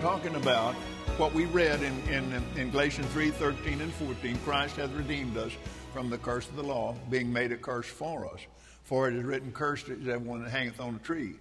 talking 0.00 0.36
about 0.36 0.74
what 1.16 1.34
we 1.34 1.44
read 1.46 1.82
in, 1.82 1.98
in, 2.08 2.42
in 2.56 2.70
Galatians 2.70 3.06
3 3.08 3.30
13 3.30 3.80
and 3.80 3.92
14. 3.94 4.38
Christ 4.44 4.76
hath 4.76 4.92
redeemed 4.92 5.36
us 5.36 5.52
from 5.92 6.08
the 6.08 6.18
curse 6.18 6.48
of 6.48 6.56
the 6.56 6.62
law, 6.62 6.94
being 7.10 7.32
made 7.32 7.50
a 7.50 7.56
curse 7.56 7.86
for 7.86 8.26
us. 8.32 8.40
For 8.84 9.08
it 9.08 9.14
is 9.14 9.24
written, 9.24 9.50
Cursed 9.50 9.88
is 9.88 10.06
everyone 10.06 10.44
that 10.44 10.50
hangeth 10.50 10.80
on 10.80 10.94
a 10.94 10.98
tree. 10.98 11.34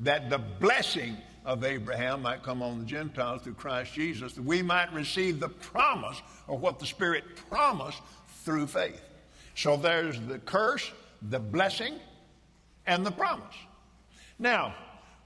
That 0.00 0.28
the 0.28 0.38
blessing 0.38 1.16
of 1.46 1.64
Abraham 1.64 2.22
might 2.22 2.42
come 2.42 2.62
on 2.62 2.78
the 2.78 2.84
Gentiles 2.84 3.42
through 3.42 3.54
Christ 3.54 3.94
Jesus, 3.94 4.34
that 4.34 4.44
we 4.44 4.62
might 4.62 4.92
receive 4.92 5.40
the 5.40 5.48
promise 5.48 6.20
of 6.46 6.60
what 6.60 6.78
the 6.78 6.86
Spirit 6.86 7.24
promised 7.50 8.00
through 8.44 8.66
faith. 8.66 9.00
So 9.54 9.76
there's 9.76 10.20
the 10.20 10.38
curse, 10.40 10.90
the 11.22 11.38
blessing, 11.38 11.94
and 12.86 13.04
the 13.04 13.12
promise. 13.12 13.56
Now, 14.38 14.74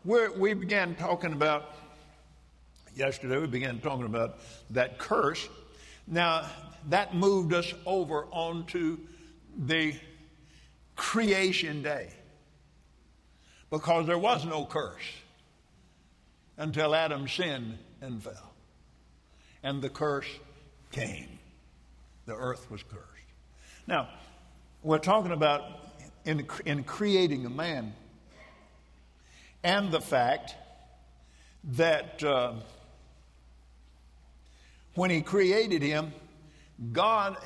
we 0.05 0.55
began 0.55 0.95
talking 0.95 1.33
about, 1.33 1.75
yesterday, 2.99 3.39
we 3.39 3.47
began 3.47 3.79
talking 3.81 4.05
about 4.05 4.39
that 4.71 4.99
curse. 4.99 5.49
Now, 6.07 6.47
that 6.89 7.15
moved 7.15 7.53
us 7.53 7.73
over 7.87 8.27
onto 8.31 8.99
the 9.57 9.95
creation 10.97 11.83
day 11.83 12.11
because 13.71 14.07
there 14.07 14.19
was 14.19 14.45
no 14.45 14.65
curse 14.65 15.03
until 16.57 16.95
Adam 16.95 17.29
sinned 17.29 17.79
and 18.01 18.23
fell. 18.23 18.53
And 19.63 19.81
the 19.81 19.89
curse 19.89 20.29
came. 20.91 21.39
The 22.27 22.35
earth 22.35 22.71
was 22.71 22.83
cursed. 22.83 23.05
Now, 23.87 24.09
we're 24.83 24.99
talking 24.99 25.33
about 25.33 25.63
in, 26.25 26.47
in 26.67 26.85
creating 26.85 27.47
a 27.47 27.51
man 27.51 27.95
and 29.63 29.91
the 29.91 30.01
fact 30.01 30.55
that 31.65 32.23
uh, 32.23 32.55
when 34.99 35.11
he 35.11 35.21
created 35.21 35.81
him, 35.81 36.13
God, 36.93 37.37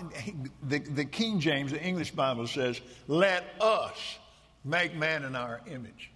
the, 0.63 0.79
the 0.79 1.05
King 1.05 1.39
James, 1.39 1.71
the 1.71 1.83
English 1.83 2.11
Bible 2.13 2.47
says, 2.47 2.81
let 3.09 3.45
us 3.61 4.19
make 4.65 4.95
man 4.95 5.23
in 5.23 5.37
our 5.37 5.61
image. 5.71 6.11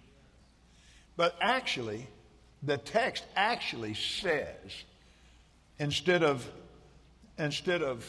But 1.15 1.35
actually, 1.39 2.07
the 2.63 2.77
text 2.77 3.23
actually 3.35 3.93
says, 3.93 4.83
instead 5.77 6.23
of, 6.23 6.49
instead 7.37 7.83
of 7.83 8.03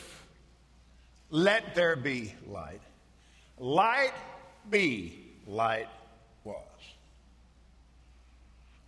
let 1.29 1.75
there 1.75 1.97
be 1.97 2.33
light, 2.47 2.81
light 3.59 4.15
be 4.71 5.19
light 5.47 5.89
was. 6.45 6.57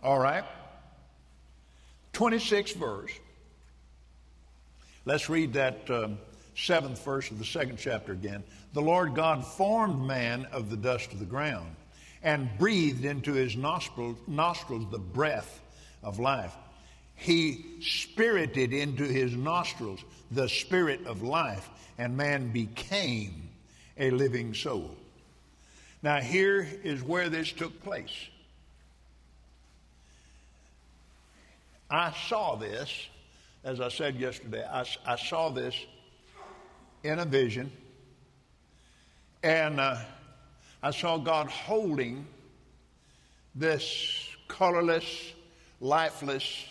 All 0.01 0.19
right? 0.19 0.45
26th 2.13 2.75
verse. 2.75 3.11
Let's 5.05 5.29
read 5.29 5.53
that 5.53 5.89
um, 5.89 6.19
seventh 6.55 7.03
verse 7.03 7.31
of 7.31 7.39
the 7.39 7.45
second 7.45 7.77
chapter 7.77 8.11
again. 8.11 8.43
The 8.73 8.81
Lord 8.81 9.15
God 9.15 9.45
formed 9.45 10.05
man 10.05 10.45
of 10.51 10.69
the 10.69 10.77
dust 10.77 11.11
of 11.11 11.19
the 11.19 11.25
ground 11.25 11.75
and 12.23 12.49
breathed 12.59 13.03
into 13.03 13.33
his 13.33 13.55
nostrils, 13.55 14.17
nostrils 14.27 14.89
the 14.91 14.99
breath 14.99 15.59
of 16.03 16.19
life. 16.19 16.55
He 17.15 17.65
spirited 17.81 18.73
into 18.73 19.03
his 19.03 19.33
nostrils 19.33 20.03
the 20.29 20.47
spirit 20.47 21.05
of 21.05 21.23
life, 21.23 21.67
and 21.97 22.15
man 22.15 22.51
became 22.51 23.49
a 23.97 24.11
living 24.11 24.53
soul. 24.53 24.95
Now, 26.03 26.19
here 26.19 26.67
is 26.83 27.03
where 27.03 27.29
this 27.29 27.51
took 27.51 27.83
place. 27.83 28.27
I 31.89 32.13
saw 32.29 32.55
this, 32.55 33.07
as 33.63 33.79
I 33.79 33.89
said 33.89 34.15
yesterday, 34.15 34.65
I, 34.65 34.85
I 35.05 35.15
saw 35.15 35.49
this 35.49 35.75
in 37.03 37.19
a 37.19 37.25
vision, 37.25 37.71
and 39.43 39.79
uh, 39.79 39.97
I 40.81 40.91
saw 40.91 41.17
God 41.17 41.47
holding 41.47 42.25
this 43.53 44.27
colorless, 44.47 45.33
lifeless, 45.79 46.65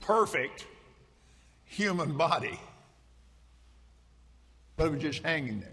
perfect 0.00 0.66
human 1.64 2.16
body, 2.16 2.58
but 4.76 4.86
it 4.86 4.92
was 4.92 5.02
just 5.02 5.22
hanging 5.22 5.60
there. 5.60 5.70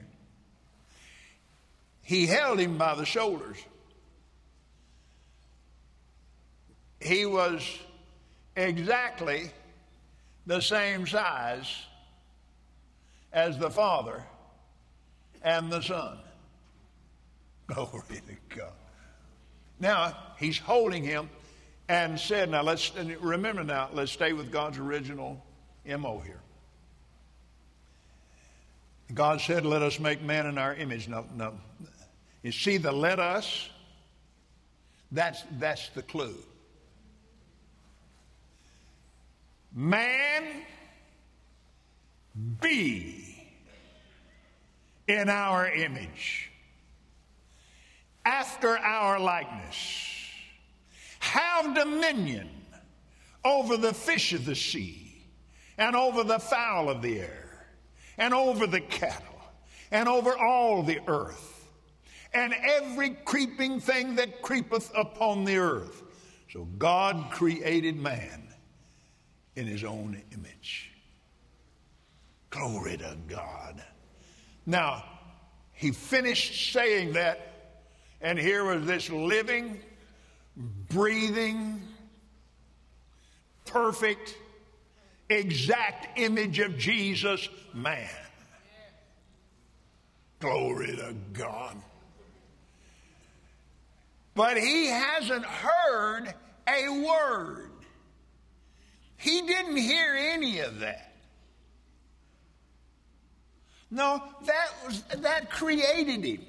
He 2.01 2.25
held 2.25 2.59
him 2.59 2.77
by 2.77 2.95
the 2.95 3.05
shoulders. 3.05 3.57
He 6.99 7.25
was 7.25 7.61
exactly 8.55 9.51
the 10.45 10.61
same 10.61 11.07
size 11.07 11.85
as 13.31 13.57
the 13.57 13.69
Father 13.69 14.23
and 15.41 15.71
the 15.71 15.81
Son. 15.81 16.17
Glory 17.67 18.21
to 18.27 18.57
God. 18.57 18.73
Now, 19.79 20.17
he's 20.37 20.57
holding 20.57 21.03
him 21.03 21.29
and 21.89 22.19
said, 22.19 22.49
now 22.49 22.61
let's 22.61 22.91
remember 23.19 23.63
now, 23.63 23.89
let's 23.93 24.11
stay 24.11 24.33
with 24.33 24.51
God's 24.51 24.77
original 24.77 25.43
MO 25.85 26.19
here. 26.19 26.39
God 29.13 29.41
said, 29.41 29.65
Let 29.65 29.81
us 29.81 29.99
make 29.99 30.21
man 30.21 30.47
in 30.47 30.57
our 30.57 30.73
image. 30.73 31.07
No, 31.07 31.25
no. 31.35 31.53
You 32.41 32.51
see 32.51 32.77
the 32.77 32.91
let 32.91 33.19
us? 33.19 33.69
That's, 35.11 35.43
that's 35.59 35.89
the 35.89 36.01
clue. 36.01 36.35
Man 39.73 40.43
be 42.61 43.49
in 45.07 45.29
our 45.29 45.67
image, 45.67 46.51
after 48.25 48.77
our 48.77 49.19
likeness, 49.19 49.77
have 51.19 51.75
dominion 51.75 52.49
over 53.43 53.77
the 53.77 53.93
fish 53.93 54.33
of 54.33 54.45
the 54.45 54.55
sea, 54.55 55.25
and 55.77 55.95
over 55.95 56.23
the 56.23 56.39
fowl 56.39 56.89
of 56.89 57.01
the 57.01 57.19
air 57.19 57.67
and 58.17 58.33
over 58.33 58.67
the 58.67 58.81
cattle 58.81 59.41
and 59.91 60.07
over 60.07 60.37
all 60.37 60.83
the 60.83 60.99
earth 61.07 61.67
and 62.33 62.53
every 62.53 63.11
creeping 63.25 63.79
thing 63.79 64.15
that 64.15 64.41
creepeth 64.41 64.91
upon 64.95 65.43
the 65.45 65.57
earth. 65.57 66.03
So 66.51 66.65
God 66.77 67.31
created 67.31 67.99
man 67.99 68.52
in 69.55 69.67
his 69.67 69.83
own 69.83 70.21
image. 70.33 70.91
Glory 72.49 72.97
to 72.97 73.17
God. 73.27 73.83
Now, 74.65 75.03
he 75.73 75.91
finished 75.91 76.71
saying 76.71 77.13
that, 77.13 77.75
and 78.21 78.37
here 78.37 78.63
was 78.63 78.85
this 78.85 79.09
living, 79.09 79.79
breathing, 80.55 81.81
perfect, 83.65 84.37
exact 85.29 86.19
image 86.19 86.59
of 86.59 86.77
Jesus, 86.77 87.49
man. 87.73 88.09
Glory 90.39 90.95
to 90.95 91.15
God. 91.33 91.77
But 94.35 94.57
he 94.57 94.87
hasn't 94.87 95.45
heard 95.45 96.33
a 96.67 96.89
word. 96.89 97.72
He 99.23 99.41
didn't 99.41 99.77
hear 99.77 100.15
any 100.17 100.59
of 100.59 100.81
that. 100.81 101.13
No, 103.89 104.21
that 104.45 104.69
was 104.85 105.01
that 105.19 105.49
created 105.49 106.25
him. 106.25 106.41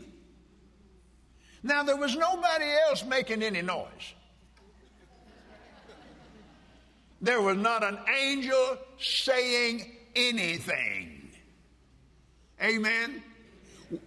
Now 1.62 1.84
there 1.84 1.96
was 1.96 2.16
nobody 2.16 2.64
else 2.88 3.04
making 3.04 3.44
any 3.44 3.62
noise. 3.62 4.14
There 7.20 7.40
was 7.40 7.56
not 7.56 7.84
an 7.84 7.96
angel 8.12 8.76
saying 8.98 9.92
anything. 10.16 11.30
Amen. 12.60 13.22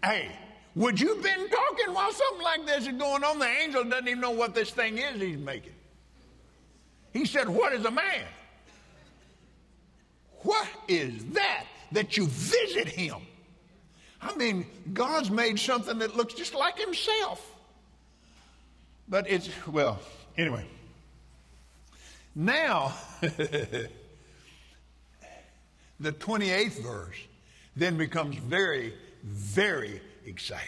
Hey, 0.04 0.30
would 0.76 1.00
you 1.00 1.16
been 1.16 1.48
talking 1.48 1.94
while 1.94 2.12
something 2.12 2.44
like 2.44 2.66
this 2.66 2.86
is 2.86 2.98
going 3.00 3.24
on? 3.24 3.40
The 3.40 3.48
angel 3.48 3.86
doesn't 3.86 4.10
even 4.10 4.20
know 4.20 4.32
what 4.32 4.54
this 4.54 4.72
thing 4.72 4.98
is 4.98 5.22
he's 5.22 5.38
making. 5.38 5.72
He 7.14 7.26
said, 7.26 7.48
What 7.48 7.72
is 7.72 7.86
a 7.86 7.92
man? 7.92 8.26
What 10.42 10.68
is 10.88 11.26
that 11.34 11.66
that 11.92 12.18
you 12.18 12.28
visit 12.28 12.88
him? 12.88 13.18
I 14.22 14.36
mean, 14.36 14.66
God's 14.94 15.30
made 15.30 15.60
something 15.60 16.00
that 16.00 16.16
looks 16.16 16.34
just 16.34 16.54
like 16.54 16.80
himself. 16.80 17.46
But 19.08 19.30
it's, 19.30 19.50
well, 19.68 20.00
anyway. 20.38 20.66
Now, 22.36 22.94
the 23.22 23.90
28th 26.02 26.84
verse 26.84 27.18
then 27.76 27.98
becomes 27.98 28.36
very, 28.38 28.94
very 29.24 30.02
exciting. 30.26 30.68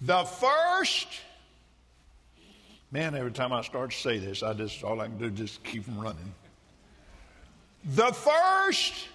The 0.00 0.24
first 0.24 1.08
Man, 2.94 3.16
every 3.16 3.32
time 3.32 3.52
I 3.52 3.62
start 3.62 3.90
to 3.90 3.96
say 3.96 4.18
this, 4.18 4.44
I 4.44 4.52
just 4.52 4.84
all 4.84 5.00
I 5.00 5.08
can 5.08 5.18
do 5.18 5.24
is 5.24 5.32
just 5.32 5.64
keep 5.64 5.84
them 5.84 5.98
running. 5.98 6.32
The 7.84 8.12
first 8.12 9.08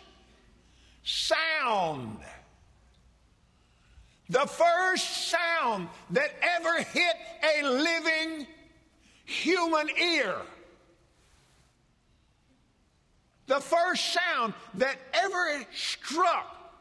sound, 1.01 2.17
the 4.27 4.45
first 4.45 5.29
sound 5.29 5.87
that 6.09 6.29
ever 6.41 6.83
hit 6.83 7.15
a 7.41 7.65
living 7.69 8.47
human 9.23 9.89
ear, 9.97 10.35
the 13.47 13.61
first 13.61 14.11
sound 14.11 14.55
that 14.73 14.97
ever 15.13 15.65
struck 15.73 16.75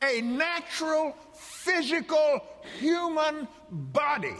a 0.00 0.20
natural, 0.20 1.16
physical 1.32 2.44
human 2.78 3.48
body 3.72 4.36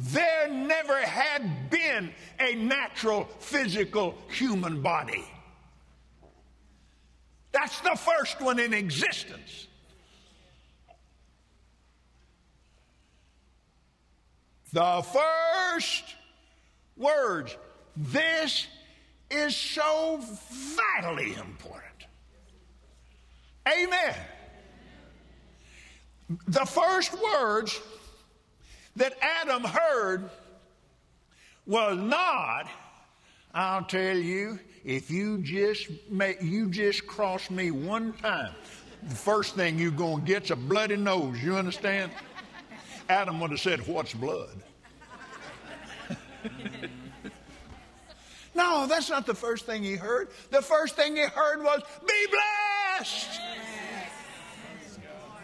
there 0.00 0.48
never 0.48 0.96
had 0.96 1.68
been 1.68 2.10
a 2.38 2.54
natural, 2.54 3.28
physical 3.38 4.16
human 4.30 4.80
body. 4.80 5.24
That's 7.52 7.80
the 7.80 7.96
first 7.96 8.40
one 8.40 8.58
in 8.58 8.72
existence. 8.72 9.66
The 14.72 15.02
first 15.02 16.14
words. 16.96 17.56
This 17.96 18.68
is 19.30 19.54
so 19.54 20.20
vitally 20.48 21.34
important. 21.34 21.84
Amen. 23.68 24.14
The 26.46 26.64
first 26.64 27.12
words 27.20 27.78
that 28.96 29.14
Adam 29.22 29.64
heard 29.64 30.30
was 31.66 31.98
not, 31.98 32.68
I'll 33.54 33.84
tell 33.84 34.16
you, 34.16 34.58
if 34.84 35.10
you 35.10 35.38
just 35.38 35.88
make, 36.10 36.42
you 36.42 36.70
just 36.70 37.06
cross 37.06 37.50
me 37.50 37.70
one 37.70 38.12
time, 38.14 38.54
the 39.02 39.14
first 39.14 39.54
thing 39.54 39.78
you're 39.78 39.90
to 39.90 40.20
get's 40.24 40.50
a 40.50 40.56
bloody 40.56 40.96
nose. 40.96 41.42
You 41.42 41.56
understand? 41.56 42.10
Adam 43.08 43.40
would 43.40 43.50
have 43.50 43.60
said, 43.60 43.86
What's 43.86 44.14
blood? 44.14 44.56
no, 48.54 48.86
that's 48.86 49.10
not 49.10 49.26
the 49.26 49.34
first 49.34 49.66
thing 49.66 49.82
he 49.82 49.96
heard. 49.96 50.28
The 50.50 50.62
first 50.62 50.96
thing 50.96 51.16
he 51.16 51.22
heard 51.22 51.62
was, 51.62 51.82
Be 52.06 52.26
blessed. 52.30 53.40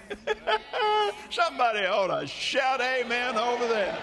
Somebody 1.31 1.87
ought 1.87 2.21
to 2.21 2.27
shout 2.27 2.81
amen 2.81 3.37
over 3.37 3.67
there. 3.67 3.99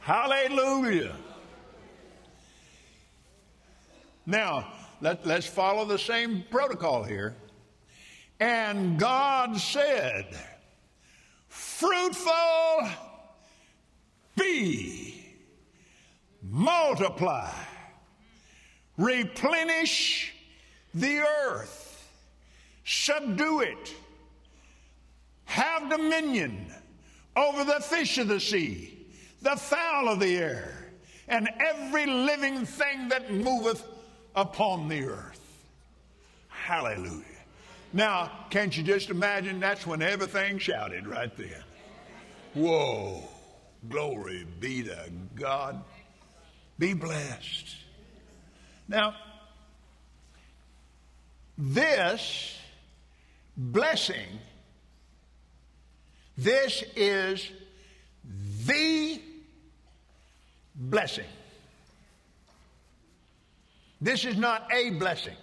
Hallelujah. 0.00 1.14
Now, 4.26 4.72
let, 5.00 5.26
let's 5.26 5.46
follow 5.46 5.84
the 5.84 5.98
same 5.98 6.44
protocol 6.50 7.02
here. 7.02 7.34
And 8.40 8.98
God 8.98 9.56
said, 9.58 10.26
Fruitful 11.48 12.88
be, 14.36 15.24
multiply, 16.42 17.52
replenish 18.96 20.32
the 20.94 21.18
earth 21.18 21.81
subdue 22.84 23.60
it, 23.60 23.94
have 25.44 25.88
dominion 25.90 26.72
over 27.36 27.64
the 27.64 27.80
fish 27.80 28.18
of 28.18 28.28
the 28.28 28.40
sea, 28.40 29.06
the 29.42 29.56
fowl 29.56 30.08
of 30.08 30.20
the 30.20 30.36
air, 30.36 30.90
and 31.28 31.48
every 31.60 32.06
living 32.06 32.64
thing 32.64 33.08
that 33.08 33.32
moveth 33.32 33.86
upon 34.34 34.88
the 34.88 35.04
earth. 35.04 35.40
Hallelujah. 36.48 37.24
Now, 37.92 38.30
can't 38.50 38.74
you 38.76 38.82
just 38.82 39.10
imagine 39.10 39.60
that's 39.60 39.86
when 39.86 40.00
everything 40.00 40.58
shouted 40.58 41.06
right 41.06 41.34
then? 41.36 41.62
Whoa, 42.54 43.22
glory 43.88 44.46
be 44.60 44.82
to 44.84 45.10
God. 45.34 45.82
Be 46.78 46.94
blessed. 46.94 47.76
Now, 48.88 49.14
this 51.58 52.58
blessing, 53.56 54.26
this 56.36 56.82
is 56.96 57.50
the 58.66 59.20
blessing. 60.74 61.26
This 64.00 64.24
is 64.24 64.36
not 64.36 64.66
a 64.72 64.90
blessing. 64.90 65.36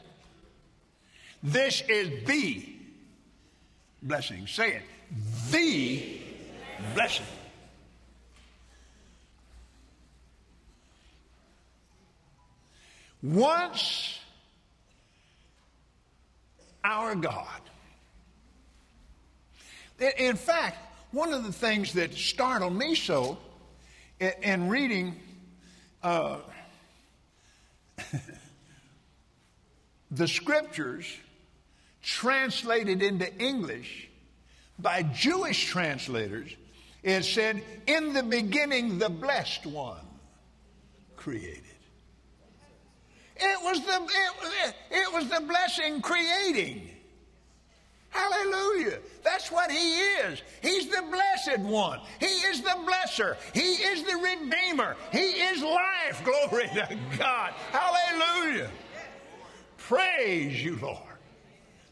This 1.42 1.82
is 1.88 2.26
the 2.26 2.66
blessing. 4.02 4.48
Say 4.48 4.74
it. 4.74 4.84
The 5.52 6.20
blessing. 6.94 7.26
Once 13.22 14.20
our 16.84 17.16
God 17.16 17.62
in 20.00 20.36
fact, 20.36 20.78
one 21.12 21.34
of 21.34 21.44
the 21.44 21.52
things 21.52 21.94
that 21.94 22.14
startled 22.14 22.76
me 22.76 22.96
so 22.96 23.38
in, 24.20 24.32
in 24.42 24.70
reading 24.70 25.16
uh, 26.04 26.38
the 30.12 30.28
scriptures 30.28 31.06
translated 32.02 33.02
into 33.02 33.34
English 33.38 34.10
by 34.78 35.04
Jewish 35.04 35.66
translators, 35.66 36.56
it 37.04 37.24
said, 37.24 37.62
In 37.88 38.14
the 38.14 38.24
beginning, 38.24 38.98
the 38.98 39.10
blessed 39.10 39.66
one 39.66 39.98
created. 41.18 41.64
It 43.36 43.64
was 43.64 43.80
the, 43.86 44.02
it, 44.66 44.76
it 44.92 45.14
was 45.14 45.30
the 45.30 45.42
blessing 45.42 46.02
creating. 46.02 46.90
Hallelujah. 48.10 49.00
That's 49.24 49.52
what 49.52 49.72
He 49.72 50.00
is. 50.00 50.42
He's 50.62 50.88
the 50.88 51.04
blessed 51.10 51.60
one. 51.60 52.00
He 52.20 52.26
is 52.26 52.62
the 52.62 52.76
blesser. 52.86 53.38
He 53.54 53.74
is 53.74 54.04
the 54.04 54.16
redeemer. 54.18 54.96
He 55.12 55.20
is 55.20 55.62
life. 55.62 56.24
Glory 56.50 56.68
to 56.74 56.98
God. 57.18 57.54
Hallelujah. 57.72 58.70
Praise 59.78 60.64
you, 60.64 60.78
Lord. 60.82 60.98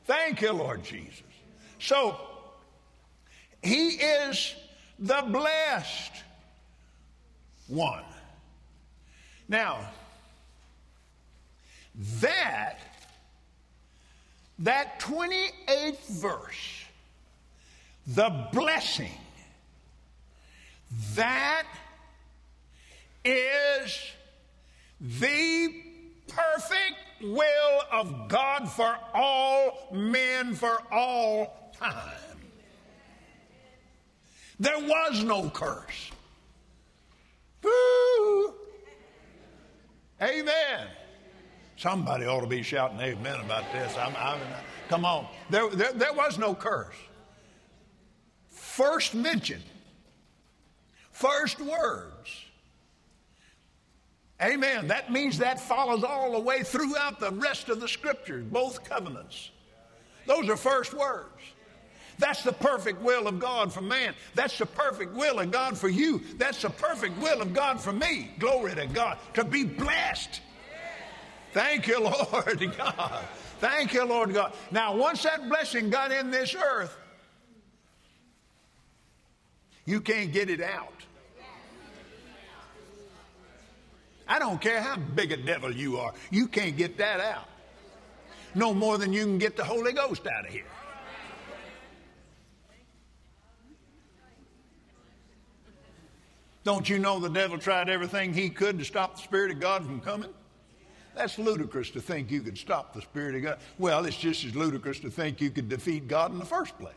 Thank 0.06 0.42
you, 0.42 0.54
Lord 0.54 0.84
Jesus. 0.84 1.24
So, 1.80 2.18
He 3.62 3.90
is 3.90 4.56
the 5.00 5.24
blessed 5.28 6.14
one. 7.68 8.04
Now, 9.50 9.80
that 12.22 12.80
that 14.60 15.00
28th 15.00 16.08
verse, 16.08 16.86
the 18.08 18.48
blessing, 18.52 19.12
that 21.16 21.66
is 23.24 24.12
the 25.00 25.84
perfect 26.28 26.96
will 27.22 27.82
of 27.92 28.28
God 28.28 28.70
for 28.70 28.98
all 29.14 29.90
men 29.92 30.56
for 30.56 30.82
all 30.92 31.74
time. 31.80 32.14
There 34.60 34.80
was 34.80 35.24
no 35.24 35.50
curse. 35.50 36.12
Woo! 37.64 38.54
Amen. 40.22 40.88
Somebody 41.78 42.26
ought 42.26 42.42
to 42.42 42.48
be 42.48 42.64
shouting 42.64 43.00
amen 43.00 43.40
about 43.40 43.72
this. 43.72 43.96
I'm, 43.98 44.16
I'm, 44.18 44.40
come 44.90 45.06
on. 45.06 45.28
There, 45.52 45.70
there, 45.70 45.94
there 45.94 46.14
was 46.14 46.40
no 46.40 46.56
curse. 46.56 46.96
First 48.50 49.14
mention, 49.14 49.62
first 51.12 51.62
words. 51.62 52.44
Amen. 54.42 54.88
That 54.88 55.12
means 55.12 55.38
that 55.40 55.60
follows 55.60 56.04
all 56.04 56.32
the 56.32 56.40
way 56.40 56.62
throughout 56.64 57.20
the 57.20 57.32
rest 57.32 57.70
of 57.70 57.80
the 57.80 57.88
scriptures, 57.88 58.44
both 58.44 58.88
covenants. 58.88 59.52
Those 60.26 60.50
are 60.50 60.58
first 60.58 60.94
words. 60.94 61.42
That's 62.20 62.44
the 62.44 62.54
perfect 62.54 63.02
will 63.02 63.28
of 63.28 63.40
God 63.40 63.72
for 63.72 63.82
man. 63.82 64.16
That's 64.34 64.58
the 64.58 64.66
perfect 64.66 65.14
will 65.14 65.40
of 65.40 65.52
God 65.52 65.78
for 65.78 65.90
you. 65.90 66.22
That's 66.38 66.64
the 66.64 66.70
perfect 66.72 67.18
will 67.20 67.42
of 67.42 67.54
God 67.54 67.80
for 67.80 67.94
me. 67.94 68.32
Glory 68.40 68.74
to 68.76 68.88
God. 68.88 69.20
To 69.36 69.44
be 69.44 69.64
blessed 69.64 70.42
Thank 71.54 71.88
you, 71.88 72.00
Lord 72.32 72.78
God. 72.78 73.26
Thank 73.60 73.94
you, 73.94 74.06
Lord 74.06 74.34
God. 74.34 74.54
Now, 74.72 74.96
once 74.96 75.24
that 75.24 75.48
blessing 75.50 75.90
got 75.90 76.12
in 76.12 76.30
this 76.30 76.56
earth, 76.56 76.96
you 79.86 80.02
can't 80.02 80.32
get 80.32 80.50
it 80.50 80.62
out. 80.62 80.94
I 84.28 84.40
don't 84.40 84.60
care 84.60 84.82
how 84.82 84.98
big 84.98 85.32
a 85.32 85.38
devil 85.38 85.74
you 85.74 85.98
are, 85.98 86.14
you 86.30 86.48
can't 86.48 86.76
get 86.76 86.98
that 86.98 87.20
out. 87.20 87.48
No 88.54 88.74
more 88.74 88.98
than 88.98 89.14
you 89.14 89.24
can 89.24 89.38
get 89.38 89.56
the 89.56 89.64
Holy 89.64 89.94
Ghost 89.94 90.26
out 90.28 90.46
of 90.46 90.52
here. 90.52 90.66
Don't 96.64 96.90
you 96.90 97.00
know 97.00 97.20
the 97.20 97.30
devil 97.30 97.58
tried 97.58 97.88
everything 97.88 98.34
he 98.34 98.50
could 98.50 98.78
to 98.80 98.84
stop 98.84 99.16
the 99.16 99.22
Spirit 99.22 99.52
of 99.52 99.60
God 99.62 99.86
from 99.86 100.02
coming? 100.02 100.34
That's 101.18 101.40
ludicrous 101.40 101.90
to 101.92 102.00
think 102.00 102.30
you 102.30 102.42
could 102.42 102.60
stop 102.60 102.94
the 102.94 103.02
Spirit 103.02 103.36
of 103.36 103.42
God. 103.42 103.58
Well, 103.80 104.06
it's 104.06 104.16
just 104.16 104.46
as 104.46 104.56
ludicrous 104.56 105.00
to 105.00 105.10
think 105.10 105.42
you 105.42 105.50
could 105.50 105.68
defeat 105.68 106.08
God 106.08 106.32
in 106.32 106.38
the 106.38 106.46
first 106.46 106.78
place. 106.78 106.94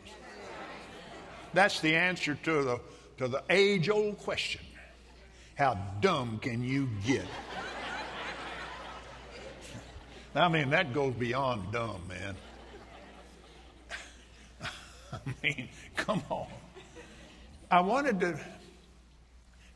That's 1.55 1.81
the 1.81 1.97
answer 1.97 2.35
to 2.35 2.63
the, 2.63 2.81
to 3.17 3.29
the 3.29 3.43
age 3.49 3.89
old 3.89 4.19
question 4.19 4.61
How 5.55 5.79
dumb 6.03 6.39
can 6.39 6.63
you 6.63 6.91
get? 7.07 7.25
I 10.35 10.49
mean, 10.49 10.69
that 10.71 10.93
goes 10.93 11.15
beyond 11.15 11.73
dumb, 11.73 12.03
man. 12.07 12.37
I 15.13 15.19
mean, 15.43 15.69
come 15.97 16.23
on. 16.29 16.47
I 17.71 17.81
wanted 17.81 18.21
to 18.21 18.39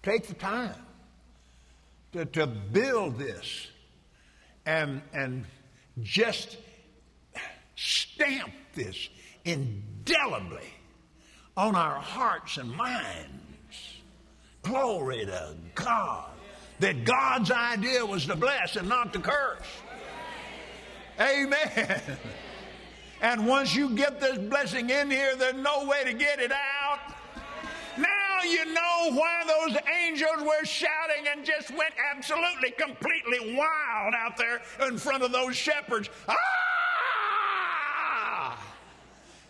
take 0.02 0.26
the 0.26 0.34
time 0.34 0.74
to, 2.12 2.26
to 2.26 2.46
build 2.46 3.18
this 3.18 3.68
and, 4.66 5.02
and 5.12 5.44
just 6.02 6.56
stamp 7.76 8.52
this 8.74 9.08
indelibly 9.44 10.72
on 11.56 11.74
our 11.74 11.96
hearts 11.96 12.56
and 12.56 12.70
minds. 12.72 13.30
Glory 14.62 15.26
to 15.26 15.54
God. 15.74 16.30
That 16.80 17.04
God's 17.04 17.50
idea 17.50 18.04
was 18.04 18.26
to 18.26 18.34
bless 18.34 18.76
and 18.76 18.88
not 18.88 19.12
to 19.12 19.20
curse. 19.20 19.66
Amen. 21.20 22.02
And 23.24 23.46
once 23.46 23.74
you 23.74 23.88
get 23.90 24.20
this 24.20 24.36
blessing 24.36 24.90
in 24.90 25.10
here, 25.10 25.34
there's 25.34 25.54
no 25.54 25.86
way 25.86 26.04
to 26.04 26.12
get 26.12 26.40
it 26.40 26.52
out. 26.52 26.73
You 28.44 28.66
know 28.66 29.10
why 29.12 29.44
those 29.46 29.76
angels 30.04 30.42
were 30.42 30.64
shouting 30.64 31.26
and 31.30 31.44
just 31.44 31.70
went 31.70 31.94
absolutely, 32.14 32.72
completely 32.72 33.56
wild 33.56 34.14
out 34.14 34.36
there 34.36 34.60
in 34.86 34.98
front 34.98 35.22
of 35.22 35.32
those 35.32 35.56
shepherds. 35.56 36.10
Ah! 36.28 36.34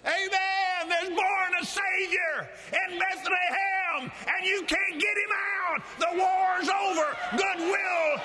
Amen. 0.07 0.89
There's 0.89 1.09
born 1.09 1.55
a 1.61 1.65
Savior 1.65 2.49
in 2.73 2.99
Bethlehem, 2.99 4.13
and 4.27 4.47
you 4.47 4.63
can't 4.67 5.01
get 5.01 5.17
him 5.17 5.33
out. 5.67 5.83
The 5.99 6.09
war's 6.19 6.69
over. 6.69 7.17
Goodwill. 7.33 8.21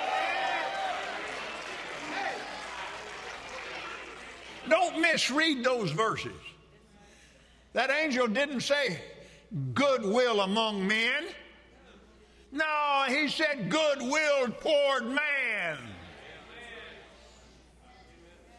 Don't 4.69 5.01
misread 5.01 5.63
those 5.63 5.91
verses. 5.91 6.37
That 7.73 7.89
angel 7.89 8.27
didn't 8.27 8.61
say 8.61 9.01
goodwill 9.73 10.41
among 10.41 10.87
men. 10.87 11.25
No, 12.51 13.05
he 13.07 13.27
said 13.27 13.69
goodwill 13.69 14.49
toward 14.61 15.05
man. 15.05 15.77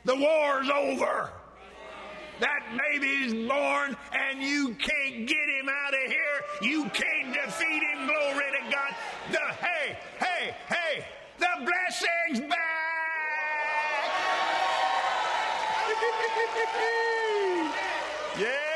The 0.05 0.17
war's 0.17 0.69
over. 0.71 1.31
That 2.41 2.63
baby's 2.79 3.35
born 3.47 3.97
and 4.13 4.43
you 4.43 4.75
can't 4.77 5.27
get 5.27 5.49
him 5.49 5.69
out 5.69 5.93
of 5.93 6.01
here. 6.11 6.41
You 6.63 6.85
can't 6.85 7.35
defeat 7.35 7.83
him. 7.83 8.07
Glory 8.07 8.45
to 8.53 8.71
God. 8.71 8.95
The, 9.31 9.39
hey, 9.39 9.99
hey, 10.19 10.55
hey, 10.67 11.05
the 11.39 11.49
blessing's 11.59 12.41
back. 12.49 12.59
yeah. 18.39 18.70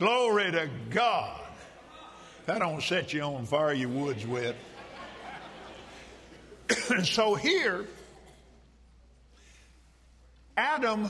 Glory 0.00 0.50
to 0.50 0.70
God. 0.88 1.42
If 2.40 2.46
that 2.46 2.60
don't 2.60 2.82
set 2.82 3.12
you 3.12 3.20
on 3.20 3.44
fire, 3.44 3.74
your 3.74 3.90
wood's 3.90 4.26
wet. 4.26 4.56
so 7.04 7.34
here, 7.34 7.86
Adam 10.56 11.06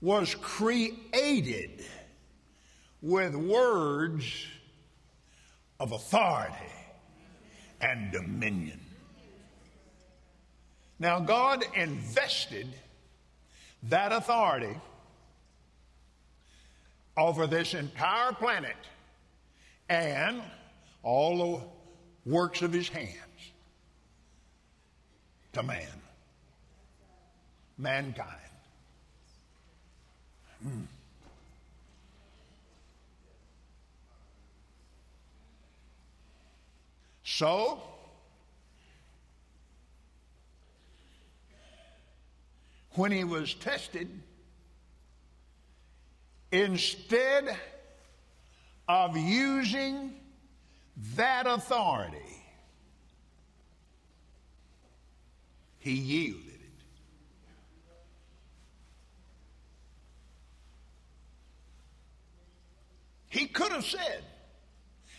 was 0.00 0.34
created 0.34 1.84
with 3.00 3.36
words 3.36 4.24
of 5.78 5.92
authority 5.92 6.56
and 7.80 8.10
dominion. 8.10 8.80
Now, 10.98 11.20
God 11.20 11.64
invested 11.76 12.66
that 13.84 14.10
authority 14.10 14.74
over 17.18 17.46
this 17.46 17.74
entire 17.74 18.32
planet 18.32 18.76
and 19.88 20.40
all 21.02 21.38
the 22.24 22.30
works 22.30 22.62
of 22.62 22.72
his 22.72 22.88
hands 22.88 23.16
to 25.52 25.62
man 25.62 25.88
mankind. 27.78 28.28
Hmm. 30.62 30.82
So, 37.22 37.80
when 42.94 43.12
he 43.12 43.22
was 43.22 43.54
tested, 43.54 44.08
instead 46.50 47.56
of 48.88 49.16
using 49.16 50.14
that 51.16 51.46
authority, 51.46 52.18
he 55.78 55.92
yielded. 55.92 56.46
It. 56.46 56.60
He 63.28 63.46
could 63.46 63.72
have 63.72 63.84
said. 63.84 64.24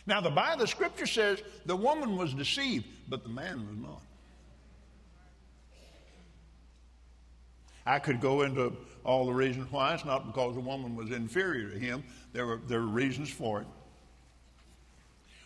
Now, 0.05 0.21
the 0.21 0.31
Bible, 0.31 0.62
the 0.62 0.67
scripture 0.67 1.05
says 1.05 1.41
the 1.65 1.75
woman 1.75 2.17
was 2.17 2.33
deceived, 2.33 2.86
but 3.07 3.24
the 3.24 3.29
man 3.29 3.67
was 3.67 3.77
not. 3.77 4.01
I 7.89 7.98
could 7.98 8.22
go 8.22 8.43
into 8.43 8.72
all 9.03 9.25
the 9.25 9.34
reasons 9.34 9.72
why. 9.72 9.96
It's 9.96 10.05
not 10.05 10.27
because 10.27 10.53
the 10.53 10.62
woman 10.62 10.96
was 10.96 11.10
inferior 11.10 11.72
to 11.72 11.79
him, 11.79 12.03
there 12.34 12.46
were, 12.46 12.62
there 12.67 12.79
were 12.81 12.88
reasons 12.88 13.29
for 13.29 13.62
it. 13.62 13.67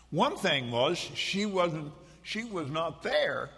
One 0.10 0.36
thing 0.36 0.70
was 0.70 0.98
she 0.98 1.46
wasn't 1.46 1.92
she 2.22 2.44
was 2.44 2.70
not 2.70 3.02
there 3.02 3.50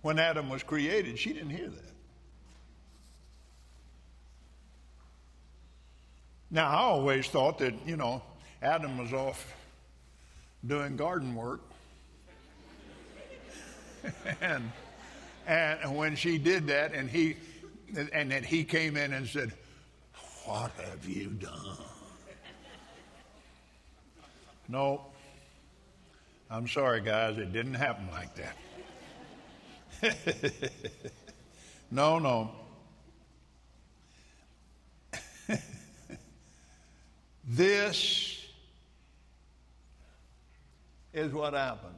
when 0.00 0.18
Adam 0.18 0.48
was 0.48 0.62
created. 0.62 1.18
She 1.18 1.34
didn't 1.34 1.50
hear 1.50 1.68
that. 1.68 1.92
Now, 6.50 6.68
I 6.68 6.80
always 6.80 7.28
thought 7.28 7.58
that, 7.58 7.74
you 7.86 7.96
know, 7.96 8.22
Adam 8.60 8.98
was 8.98 9.12
off 9.12 9.54
doing 10.66 10.96
garden 10.96 11.34
work. 11.34 11.60
and, 14.40 14.70
and 15.50 15.96
when 15.96 16.14
she 16.16 16.38
did 16.38 16.68
that, 16.68 16.94
and 16.94 17.10
he, 17.10 17.36
and 18.12 18.30
then 18.30 18.44
he 18.44 18.62
came 18.64 18.96
in 18.96 19.12
and 19.12 19.26
said, 19.26 19.52
What 20.44 20.70
have 20.84 21.08
you 21.08 21.26
done? 21.30 21.76
No, 24.68 25.06
I'm 26.48 26.68
sorry, 26.68 27.00
guys, 27.00 27.36
it 27.38 27.52
didn't 27.52 27.74
happen 27.74 28.08
like 28.12 28.30
that. 28.36 28.56
no, 31.90 32.18
no. 32.18 32.50
This 37.52 38.46
is 41.12 41.32
what 41.32 41.54
happened. 41.54 41.96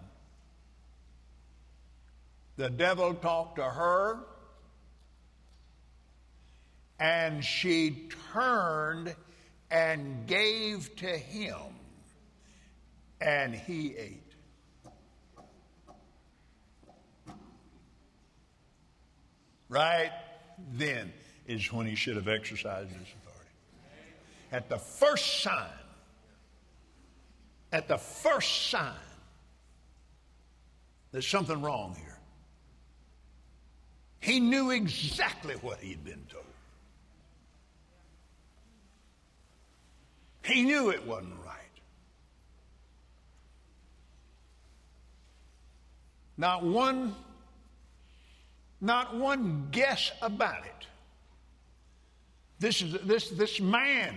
The 2.56 2.68
devil 2.68 3.14
talked 3.14 3.56
to 3.56 3.64
her, 3.64 4.18
and 7.00 7.44
she 7.44 8.08
turned 8.32 9.14
and 9.70 10.26
gave 10.26 10.94
to 10.96 11.06
him, 11.06 11.56
and 13.20 13.54
he 13.54 13.96
ate. 13.96 14.18
Right 19.68 20.12
then 20.74 21.10
is 21.46 21.72
when 21.72 21.86
he 21.86 21.94
should 21.94 22.16
have 22.16 22.28
exercised 22.28 22.90
his 22.90 22.98
authority. 23.00 23.50
at 24.52 24.68
the 24.68 24.76
first 24.78 25.42
sign 25.42 25.70
at 27.72 27.88
the 27.88 27.96
first 27.96 28.68
sign 28.68 28.92
there's 31.10 31.26
something 31.26 31.60
wrong 31.62 31.94
here. 31.94 32.11
He 34.22 34.38
knew 34.38 34.70
exactly 34.70 35.56
what 35.56 35.80
he'd 35.80 36.04
been 36.04 36.24
told. 36.30 36.44
He 40.44 40.62
knew 40.62 40.90
it 40.90 41.04
wasn't 41.04 41.34
right. 41.44 41.58
Not 46.36 46.64
one, 46.64 47.16
not 48.80 49.16
one 49.16 49.66
guess 49.72 50.12
about 50.22 50.66
it. 50.66 50.86
This 52.60 52.80
is 52.80 52.92
this 53.02 53.28
this 53.30 53.60
man 53.60 54.16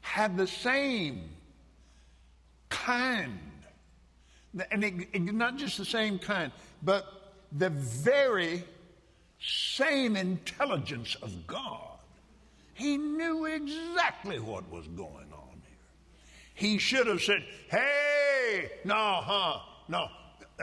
had 0.00 0.36
the 0.36 0.46
same 0.46 1.28
kind, 2.68 3.40
and 4.70 4.84
it, 4.84 5.08
it, 5.12 5.22
not 5.22 5.56
just 5.56 5.78
the 5.78 5.84
same 5.84 6.18
kind, 6.18 6.52
but 6.82 7.32
the 7.52 7.70
very 7.70 8.64
same 9.40 10.16
intelligence 10.16 11.16
of 11.22 11.46
God. 11.46 11.98
He 12.74 12.96
knew 12.96 13.44
exactly 13.46 14.38
what 14.38 14.70
was 14.70 14.86
going 14.88 15.32
on 15.32 15.62
here. 15.66 15.78
He 16.54 16.78
should 16.78 17.06
have 17.06 17.20
said, 17.22 17.44
Hey, 17.68 18.70
no, 18.84 19.20
huh, 19.22 19.60
no, 19.88 20.08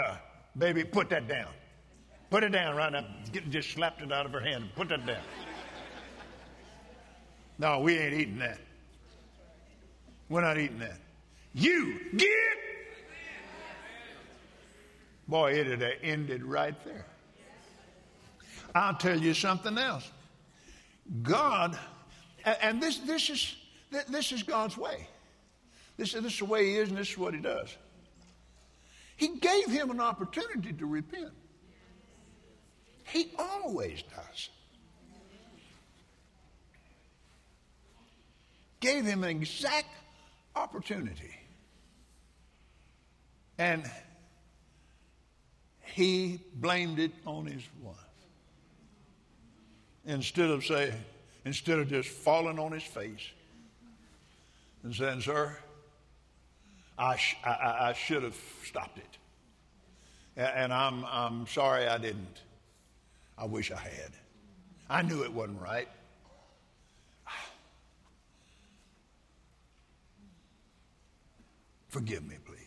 uh, 0.04 0.16
baby, 0.58 0.84
put 0.84 1.10
that 1.10 1.28
down. 1.28 1.50
Put 2.30 2.44
it 2.44 2.50
down 2.50 2.76
right 2.76 2.92
now. 2.92 3.06
Just 3.50 3.72
slapped 3.72 4.02
it 4.02 4.12
out 4.12 4.26
of 4.26 4.34
her 4.34 4.42
hand. 4.42 4.64
and 4.64 4.76
Put 4.76 4.90
that 4.90 5.06
down. 5.06 5.22
No, 7.58 7.80
we 7.80 7.98
ain't 7.98 8.14
eating 8.14 8.40
that. 8.40 8.60
We're 10.30 10.42
not 10.42 10.58
eating 10.58 10.80
that. 10.80 11.00
You 11.54 12.00
get. 12.16 12.57
Boy, 15.28 15.54
it 15.54 15.68
had 15.68 15.84
ended 16.02 16.44
right 16.44 16.76
there. 16.86 17.06
I'll 18.74 18.96
tell 18.96 19.20
you 19.20 19.34
something 19.34 19.78
else. 19.78 20.10
God, 21.24 21.78
and 22.46 22.82
this, 22.82 22.98
this, 23.00 23.30
is, 23.30 23.56
this 24.10 24.32
is 24.32 24.44
God's 24.44 24.78
way. 24.78 25.08
This, 25.98 26.14
this 26.14 26.34
is 26.34 26.40
the 26.40 26.46
way 26.46 26.66
He 26.66 26.76
is, 26.78 26.90
and 26.90 26.98
this 26.98 27.10
is 27.10 27.18
what 27.18 27.34
He 27.34 27.40
does. 27.40 27.76
He 29.18 29.30
gave 29.40 29.66
him 29.66 29.90
an 29.90 30.00
opportunity 30.00 30.72
to 30.74 30.86
repent. 30.86 31.32
He 33.06 33.32
always 33.38 34.04
does. 34.04 34.50
Gave 38.80 39.06
him 39.06 39.24
an 39.24 39.30
exact 39.32 39.90
opportunity. 40.56 41.34
And 43.58 43.90
he 45.88 46.40
blamed 46.56 47.00
it 47.00 47.12
on 47.26 47.46
his 47.46 47.64
wife. 47.82 47.96
Instead 50.06 50.50
of 50.50 50.64
saying, 50.66 50.94
instead 51.46 51.80
of 51.80 51.90
just 51.90 52.10
falling 52.10 52.60
on 52.60 52.72
his 52.72 52.84
face 52.84 53.32
and 54.84 54.94
saying, 54.96 55.22
Sir, 55.22 55.58
I, 56.98 57.16
sh- 57.18 57.38
I, 57.44 57.90
I 57.90 57.94
should 57.94 58.24
have 58.24 58.38
stopped 58.66 58.98
it. 58.98 59.18
And 60.38 60.74
I'm, 60.74 61.04
I'm 61.06 61.48
sorry 61.48 61.88
I 61.88 61.98
didn't. 61.98 62.42
I 63.38 63.46
wish 63.46 63.72
I 63.72 63.80
had. 63.80 64.12
I 64.90 65.02
knew 65.02 65.24
it 65.24 65.32
wasn't 65.34 65.62
right. 65.62 65.88
Forgive 71.90 72.26
me, 72.26 72.36
please. 72.46 72.67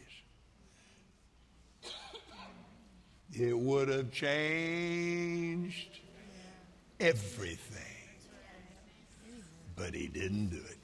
It 3.32 3.56
would 3.56 3.88
have 3.88 4.10
changed 4.10 6.00
everything. 6.98 7.76
But 9.76 9.94
he 9.94 10.08
didn't 10.08 10.48
do 10.48 10.56
it. 10.56 10.76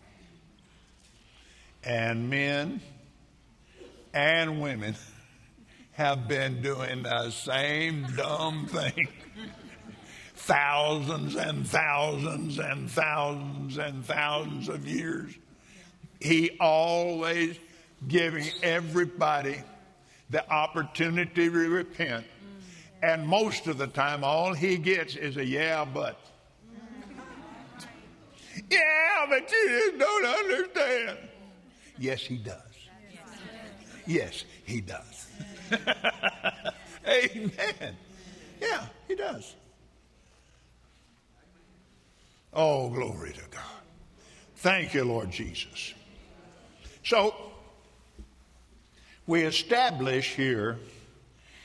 And 1.85 2.31
men 2.31 2.81
and 4.15 4.61
women 4.61 4.97
have 5.93 6.29
been 6.29 6.63
doing 6.63 7.03
the 7.03 7.31
same 7.31 8.07
dumb 8.17 8.67
thing. 8.67 9.09
thousands 10.35 11.35
and 11.35 11.67
thousands 11.67 12.59
and 12.59 12.91
thousands 12.91 13.79
and 13.79 14.05
thousands 14.05 14.69
of 14.69 14.87
years. 14.87 15.33
He 16.21 16.57
always 16.61 17.59
giving 18.07 18.47
everybody 18.63 19.57
the 20.31 20.49
opportunity 20.51 21.49
to 21.49 21.69
repent. 21.69 22.27
And 23.03 23.27
most 23.27 23.67
of 23.67 23.79
the 23.79 23.87
time, 23.87 24.25
all 24.25 24.53
he 24.53 24.77
gets 24.79 25.17
is 25.17 25.37
a 25.37 25.45
yeah, 25.45 25.85
but. 25.85 26.19
yeah, 28.71 29.27
but 29.29 29.51
you 29.51 29.69
just 29.69 29.99
don't 29.99 30.25
understand. 30.25 31.19
Yes, 31.99 32.21
he 32.21 32.37
does. 32.37 32.61
Yes, 34.07 34.45
he 34.65 34.81
does. 34.81 35.27
Amen. 37.07 37.97
Yeah, 38.61 38.87
he 39.09 39.15
does. 39.15 39.55
Oh, 42.53 42.89
glory 42.89 43.33
to 43.33 43.43
God. 43.51 43.63
Thank 44.57 44.95
you, 44.95 45.05
Lord 45.05 45.31
Jesus. 45.31 45.93
So, 47.05 47.35
we 49.27 49.43
establish 49.43 50.35
here, 50.35 50.79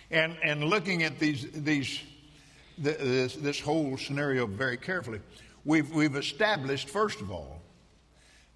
and, 0.09 0.35
and 0.43 0.63
looking 0.63 1.03
at 1.03 1.19
these, 1.19 1.49
these, 1.51 2.01
this, 2.77 3.35
this 3.35 3.59
whole 3.59 3.97
scenario 3.97 4.45
very 4.47 4.77
carefully, 4.77 5.19
we've, 5.63 5.91
we've 5.91 6.15
established, 6.15 6.89
first 6.89 7.21
of 7.21 7.31
all, 7.31 7.61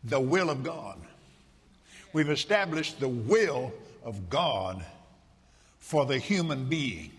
the 0.03 0.19
will 0.19 0.49
of 0.49 0.63
God. 0.63 0.99
We've 2.13 2.29
established 2.29 2.99
the 2.99 3.09
will 3.09 3.73
of 4.03 4.29
God 4.29 4.85
for 5.79 6.05
the 6.05 6.17
human 6.17 6.65
being. 6.65 7.11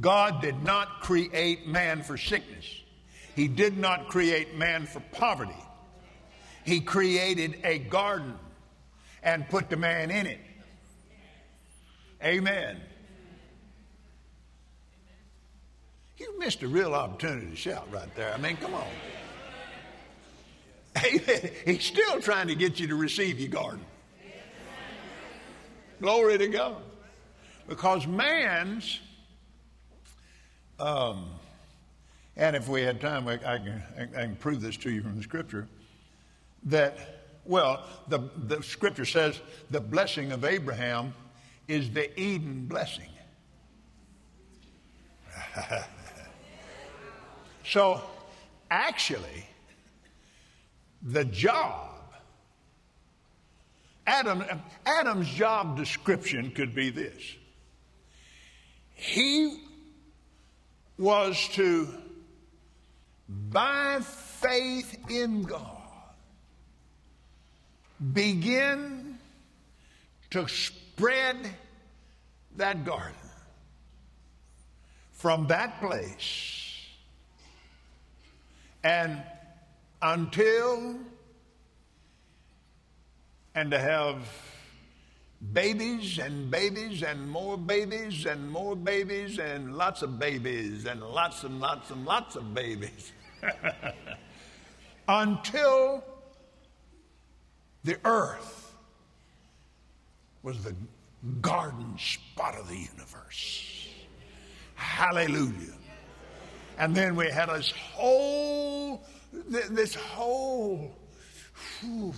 God 0.00 0.42
did 0.42 0.62
not 0.62 1.00
create 1.00 1.66
man 1.66 2.02
for 2.02 2.16
sickness. 2.16 2.66
He 3.34 3.48
did 3.48 3.78
not 3.78 4.08
create 4.08 4.56
man 4.56 4.86
for 4.86 5.00
poverty. 5.12 5.56
He 6.64 6.80
created 6.80 7.58
a 7.64 7.78
garden 7.78 8.34
and 9.22 9.48
put 9.48 9.70
the 9.70 9.76
man 9.76 10.10
in 10.10 10.26
it. 10.26 10.40
Amen. 12.24 12.80
You 16.18 16.38
missed 16.38 16.62
a 16.62 16.68
real 16.68 16.94
opportunity 16.94 17.50
to 17.50 17.56
shout 17.56 17.88
right 17.90 18.14
there. 18.14 18.32
I 18.32 18.36
mean, 18.38 18.56
come 18.56 18.74
on. 18.74 18.86
Amen. 21.04 21.50
He's 21.64 21.84
still 21.84 22.20
trying 22.20 22.46
to 22.48 22.54
get 22.54 22.78
you 22.78 22.86
to 22.88 22.94
receive 22.94 23.40
your 23.40 23.48
garden. 23.48 23.84
Glory 26.00 26.38
to 26.38 26.48
God. 26.48 26.76
Because 27.68 28.06
man's, 28.06 29.00
um, 30.78 31.26
and 32.36 32.54
if 32.54 32.68
we 32.68 32.82
had 32.82 33.00
time, 33.00 33.26
I, 33.26 33.36
can, 33.36 33.82
I 33.98 34.06
can 34.06 34.36
prove 34.36 34.60
this 34.60 34.76
to 34.78 34.90
you 34.90 35.02
from 35.02 35.16
the 35.16 35.22
scripture, 35.22 35.68
that, 36.64 36.98
well, 37.44 37.84
the, 38.08 38.30
the 38.36 38.62
scripture 38.62 39.04
says 39.04 39.40
the 39.70 39.80
blessing 39.80 40.32
of 40.32 40.44
Abraham 40.44 41.14
is 41.68 41.90
the 41.90 42.18
Eden 42.20 42.66
blessing. 42.66 43.08
so, 47.64 48.00
actually, 48.70 49.46
the 51.02 51.24
job, 51.24 51.90
Adam, 54.06 54.44
Adam's 54.86 55.28
job 55.28 55.76
description 55.76 56.50
could 56.50 56.74
be 56.74 56.90
this. 56.90 57.36
He 58.94 59.58
was 60.98 61.48
to, 61.52 61.88
by 63.28 64.00
faith 64.00 64.96
in 65.10 65.42
God, 65.42 65.82
begin 68.12 69.18
to 70.30 70.46
spread 70.94 71.36
that 72.56 72.84
garden 72.84 73.14
from 75.12 75.46
that 75.46 75.80
place. 75.80 76.86
And 78.84 79.22
until 80.02 80.96
and 83.54 83.70
to 83.70 83.78
have 83.78 84.16
babies 85.52 86.18
and 86.18 86.50
babies 86.50 87.02
and 87.02 87.28
more 87.28 87.56
babies 87.56 88.26
and 88.26 88.50
more 88.50 88.76
babies 88.76 89.38
and 89.38 89.76
lots 89.76 90.02
of 90.02 90.18
babies 90.18 90.86
and 90.86 91.02
lots 91.02 91.44
and 91.44 91.60
lots 91.60 91.90
and 91.90 92.04
lots 92.04 92.36
of 92.36 92.52
babies. 92.52 93.12
Until 95.08 96.04
The 97.84 97.98
earth 98.04 98.61
was 100.42 100.62
the 100.62 100.74
garden 101.40 101.96
spot 101.98 102.56
of 102.58 102.68
the 102.68 102.76
universe. 102.76 103.88
Hallelujah. 104.74 105.74
And 106.78 106.94
then 106.94 107.14
we 107.14 107.28
had 107.28 107.48
this 107.48 107.70
whole, 107.70 109.04
this 109.32 109.94
whole, 109.94 110.90
whew, 111.80 112.14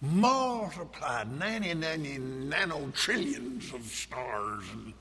multiplied 0.00 1.30
90, 1.38 1.74
90 1.74 2.18
nano 2.18 2.90
trillions 2.94 3.72
of 3.72 3.84
stars 3.84 4.64
and, 4.72 4.92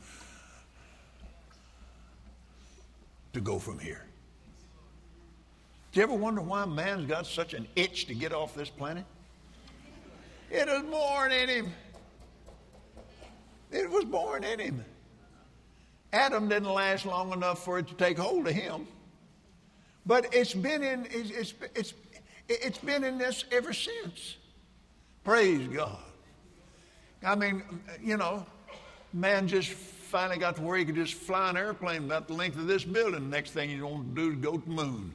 to 3.33 3.41
go 3.41 3.57
from 3.59 3.79
here. 3.79 4.05
Do 5.91 5.99
you 5.99 6.03
ever 6.03 6.13
wonder 6.13 6.41
why 6.41 6.65
man's 6.65 7.05
got 7.05 7.25
such 7.25 7.53
an 7.53 7.67
itch 7.75 8.05
to 8.07 8.15
get 8.15 8.33
off 8.33 8.55
this 8.55 8.69
planet? 8.69 9.05
It 10.53 10.67
was 10.67 10.83
born 10.83 11.31
in 11.31 11.49
him. 11.49 11.73
It 13.71 13.89
was 13.89 14.05
born 14.05 14.43
in 14.43 14.59
him. 14.59 14.85
Adam 16.13 16.47
didn't 16.47 16.69
last 16.69 17.07
long 17.07 17.33
enough 17.33 17.65
for 17.65 17.79
it 17.79 17.87
to 17.87 17.95
take 17.95 18.19
hold 18.19 18.47
of 18.47 18.53
him. 18.53 18.87
But 20.05 20.31
it's 20.31 20.53
been 20.53 20.83
in, 20.83 21.07
it's, 21.09 21.31
it's, 21.31 21.53
it's, 21.73 21.93
it's 22.47 22.77
been 22.77 23.03
in 23.03 23.17
this 23.17 23.45
ever 23.51 23.73
since. 23.73 24.37
Praise 25.23 25.67
God. 25.69 25.97
I 27.25 27.33
mean, 27.33 27.63
you 27.99 28.17
know, 28.17 28.45
man 29.11 29.47
just 29.47 29.71
finally 29.71 30.37
got 30.37 30.57
to 30.57 30.61
where 30.61 30.77
he 30.77 30.85
could 30.85 30.93
just 30.93 31.15
fly 31.15 31.49
an 31.49 31.57
airplane 31.57 32.03
about 32.03 32.27
the 32.27 32.33
length 32.33 32.59
of 32.59 32.67
this 32.67 32.83
building. 32.83 33.27
Next 33.31 33.51
thing 33.51 33.71
you 33.71 33.87
want 33.87 34.15
to 34.15 34.21
do 34.21 34.31
is 34.33 34.37
go 34.37 34.59
to 34.59 34.65
the 34.65 34.71
moon. 34.71 35.13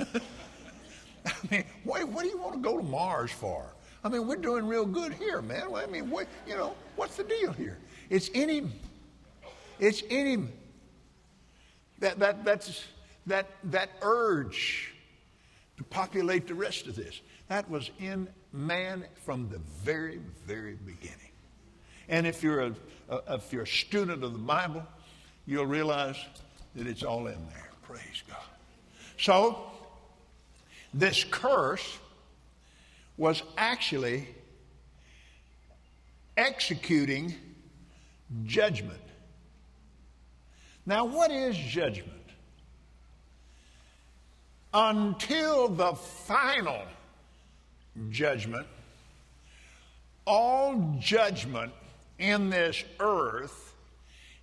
I 0.00 1.32
mean, 1.48 1.64
what, 1.84 2.08
what 2.08 2.24
do 2.24 2.28
you 2.28 2.38
want 2.38 2.54
to 2.54 2.60
go 2.60 2.76
to 2.76 2.82
Mars 2.82 3.30
for? 3.30 3.70
I 4.02 4.08
mean, 4.08 4.26
we're 4.26 4.36
doing 4.36 4.66
real 4.66 4.86
good 4.86 5.12
here, 5.14 5.42
man. 5.42 5.74
I 5.74 5.86
mean, 5.86 6.10
what, 6.10 6.26
you 6.46 6.56
know, 6.56 6.74
what's 6.96 7.16
the 7.16 7.24
deal 7.24 7.52
here? 7.52 7.78
It's 8.08 8.28
him. 8.28 8.72
It's 9.78 10.00
him. 10.00 10.52
That, 11.98 12.18
that, 12.18 12.44
that's, 12.44 12.84
that, 13.26 13.46
that 13.64 13.90
urge 14.00 14.94
to 15.76 15.84
populate 15.84 16.46
the 16.46 16.54
rest 16.54 16.86
of 16.86 16.96
this. 16.96 17.20
That 17.48 17.68
was 17.70 17.90
in 17.98 18.28
man 18.52 19.04
from 19.24 19.48
the 19.50 19.58
very, 19.84 20.20
very 20.46 20.74
beginning. 20.74 21.16
And 22.08 22.26
if 22.26 22.42
you're 22.42 22.60
a, 22.60 22.74
a, 23.08 23.34
if 23.34 23.52
you're 23.52 23.62
a 23.62 23.66
student 23.66 24.24
of 24.24 24.32
the 24.32 24.38
Bible, 24.38 24.84
you'll 25.46 25.66
realize 25.66 26.16
that 26.74 26.86
it's 26.86 27.02
all 27.02 27.26
in 27.26 27.38
there. 27.48 27.70
Praise 27.82 28.22
God. 28.28 28.38
So, 29.18 29.70
this 30.94 31.24
curse 31.24 31.98
was 33.20 33.42
actually 33.58 34.26
executing 36.38 37.34
judgment. 38.46 39.02
Now, 40.86 41.04
what 41.04 41.30
is 41.30 41.54
judgment? 41.54 42.16
Until 44.72 45.68
the 45.68 45.92
final 45.92 46.80
judgment, 48.08 48.66
all 50.26 50.96
judgment 50.98 51.74
in 52.18 52.48
this 52.48 52.82
earth 53.00 53.74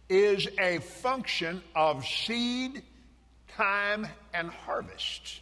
is 0.07 0.47
a 0.59 0.77
function 0.81 1.63
of 1.75 2.05
seed, 2.05 2.83
time, 3.55 4.05
and 4.35 4.51
harvest. 4.51 5.41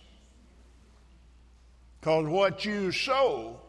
Because 2.05 2.27
what 2.27 2.63
you 2.63 2.91
sow 2.91 3.59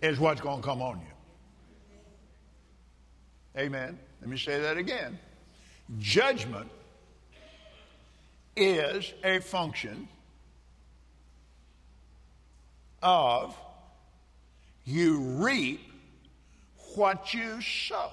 is 0.00 0.20
what's 0.20 0.40
going 0.40 0.60
to 0.60 0.64
come 0.64 0.80
on 0.80 1.00
you. 1.00 1.06
Amen. 3.60 3.98
Let 4.20 4.30
me 4.30 4.38
say 4.38 4.60
that 4.60 4.76
again. 4.76 5.18
Judgment 5.98 6.70
is 8.54 9.12
a 9.24 9.40
function 9.40 10.06
of 13.02 13.56
you 14.84 15.18
reap 15.18 15.80
what 16.94 17.34
you 17.34 17.60
sow. 17.60 18.12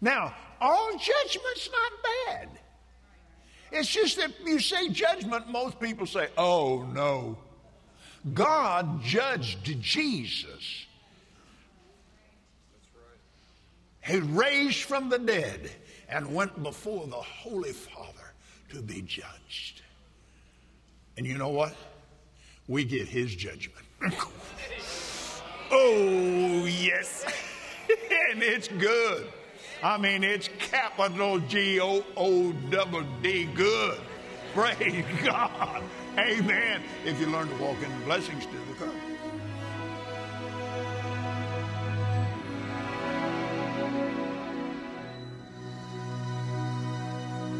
Now, 0.00 0.32
all 0.60 0.92
judgment's 0.92 1.68
not 1.72 1.92
bad. 2.28 2.48
It's 3.72 3.88
just 3.88 4.16
that 4.18 4.30
you 4.44 4.60
say 4.60 4.88
judgment, 4.88 5.48
most 5.48 5.80
people 5.80 6.06
say, 6.06 6.28
oh 6.38 6.86
no. 6.92 7.36
God 8.32 9.02
judged 9.02 9.80
Jesus. 9.80 10.86
He 14.02 14.18
raised 14.18 14.82
from 14.82 15.08
the 15.08 15.18
dead 15.18 15.70
and 16.08 16.32
went 16.32 16.62
before 16.62 17.06
the 17.06 17.16
Holy 17.16 17.72
Father 17.72 18.32
to 18.70 18.82
be 18.82 19.02
judged. 19.02 19.82
And 21.16 21.26
you 21.26 21.38
know 21.38 21.48
what? 21.48 21.74
We 22.68 22.84
get 22.84 23.08
his 23.08 23.34
judgment. 23.34 23.84
oh, 25.70 26.66
yes. 26.66 27.24
and 27.88 28.42
it's 28.42 28.68
good. 28.68 29.28
I 29.82 29.98
mean, 29.98 30.24
it's 30.24 30.48
capital 30.58 31.38
G 31.40 31.80
O 31.80 32.04
O 32.16 32.52
double 32.70 33.04
D 33.22 33.44
good. 33.44 34.00
Praise 34.54 35.04
God. 35.24 35.82
Amen. 36.18 36.82
If 37.04 37.20
you 37.20 37.26
learn 37.26 37.48
to 37.48 37.56
walk 37.56 37.76
in 37.82 37.98
the 37.98 38.04
blessings 38.06 38.46
to 38.46 38.52
the 38.52 38.74
curse. 38.78 38.94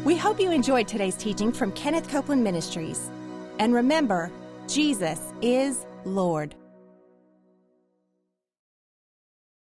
We 0.03 0.15
hope 0.15 0.39
you 0.39 0.51
enjoyed 0.51 0.87
today's 0.87 1.17
teaching 1.17 1.51
from 1.51 1.71
Kenneth 1.73 2.09
Copeland 2.09 2.43
Ministries. 2.43 3.11
And 3.59 3.73
remember, 3.73 4.31
Jesus 4.67 5.19
is 5.41 5.85
Lord. 6.05 6.55